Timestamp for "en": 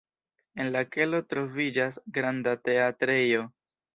0.63-0.69